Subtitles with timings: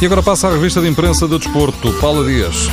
[0.00, 1.92] E agora passa a revista de imprensa do desporto.
[2.00, 2.68] Paula Dias.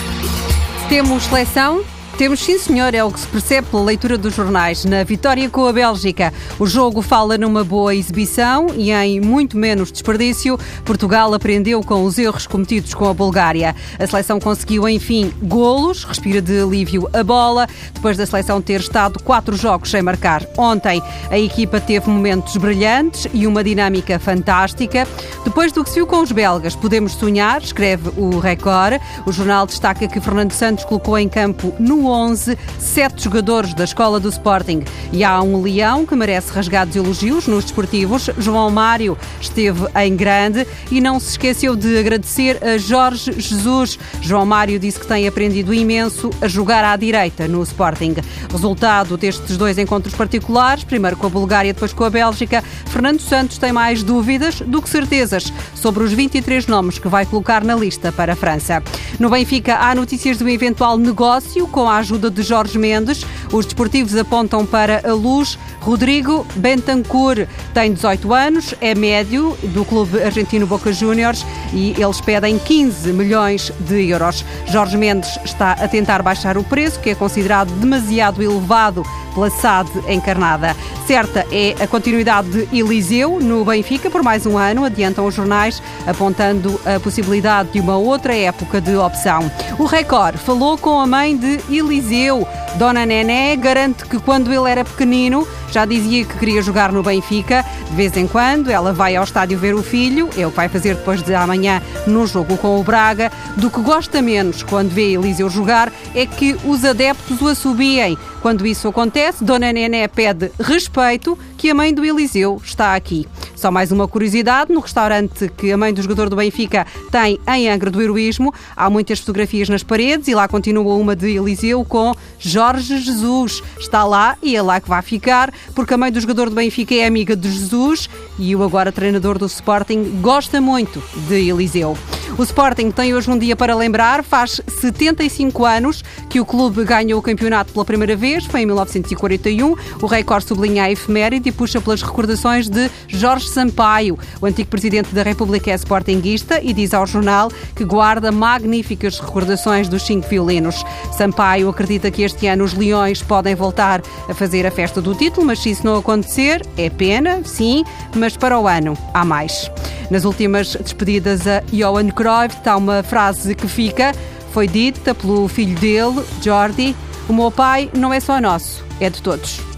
[0.89, 1.81] Temos seleção,
[2.21, 4.85] temos sim, senhor, é o que se percebe pela leitura dos jornais.
[4.85, 9.91] Na vitória com a Bélgica, o jogo fala numa boa exibição e em muito menos
[9.91, 10.55] desperdício.
[10.85, 13.75] Portugal aprendeu com os erros cometidos com a Bulgária.
[13.97, 19.17] A seleção conseguiu, enfim, golos, respira de alívio a bola, depois da seleção ter estado
[19.23, 20.45] quatro jogos sem marcar.
[20.59, 25.07] Ontem, a equipa teve momentos brilhantes e uma dinâmica fantástica.
[25.43, 29.01] Depois do que se viu com os belgas, podemos sonhar, escreve o Record.
[29.25, 34.19] O jornal destaca que Fernando Santos colocou em campo no 11 sete jogadores da escola
[34.19, 34.83] do Sporting.
[35.11, 38.29] E há um leão que merece rasgados elogios nos desportivos.
[38.37, 43.97] João Mário esteve em grande e não se esqueceu de agradecer a Jorge Jesus.
[44.21, 48.15] João Mário disse que tem aprendido imenso a jogar à direita no Sporting.
[48.51, 53.57] Resultado destes dois encontros particulares, primeiro com a Bulgária, depois com a Bélgica, Fernando Santos
[53.57, 58.11] tem mais dúvidas do que certezas sobre os 23 nomes que vai colocar na lista
[58.11, 58.83] para a França.
[59.19, 63.25] No Benfica há notícias de um eventual negócio com a ajuda de Jorge Mendes.
[63.51, 65.59] Os desportivos apontam para a luz.
[65.81, 72.57] Rodrigo Bentancur tem 18 anos, é médio do clube argentino Boca Juniors e eles pedem
[72.57, 74.45] 15 milhões de euros.
[74.67, 79.89] Jorge Mendes está a tentar baixar o preço, que é considerado demasiado elevado pela SAD
[80.07, 80.75] encarnada.
[81.07, 85.81] Certa é a continuidade de Eliseu no Benfica por mais um ano, adiantam os jornais,
[86.05, 89.51] apontando a possibilidade de uma outra época de opção.
[89.79, 92.47] O Record falou com a mãe de Eliseu.
[92.75, 97.65] Dona Nené garante que quando ele era pequenino já dizia que queria jogar no Benfica.
[97.89, 100.67] De vez em quando ela vai ao estádio ver o filho, é o que vai
[100.67, 103.31] fazer depois de amanhã no jogo com o Braga.
[103.55, 108.17] Do que gosta menos quando vê Eliseu jogar é que os adeptos o assobiem.
[108.41, 113.27] Quando isso acontece, Dona Nené pede respeito que a mãe do Eliseu está aqui.
[113.61, 117.69] Só mais uma curiosidade: no restaurante que a mãe do jogador do Benfica tem em
[117.69, 122.11] Angra do Heroísmo, há muitas fotografias nas paredes e lá continua uma de Eliseu com
[122.39, 123.61] Jorge Jesus.
[123.79, 126.95] Está lá e é lá que vai ficar, porque a mãe do jogador do Benfica
[126.95, 128.09] é amiga de Jesus
[128.39, 131.95] e o agora treinador do Sporting gosta muito de Eliseu.
[132.37, 137.19] O Sporting tem hoje um dia para lembrar, faz 75 anos que o clube ganhou
[137.19, 139.75] o campeonato pela primeira vez, foi em 1941.
[140.01, 144.17] O Record sublinha a efeméride e puxa pelas recordações de Jorge Sampaio.
[144.41, 149.89] O antigo presidente da República é sportinguista e diz ao jornal que guarda magníficas recordações
[149.89, 150.85] dos cinco violinos.
[151.17, 155.45] Sampaio acredita que este ano os Leões podem voltar a fazer a festa do título,
[155.45, 157.83] mas se isso não acontecer, é pena, sim,
[158.15, 159.69] mas para o ano há mais.
[160.11, 164.11] Nas últimas despedidas a Johan Cruyff está uma frase que fica,
[164.51, 166.93] foi dita pelo filho dele, Jordi,
[167.29, 169.70] o meu pai não é só nosso, é de todos.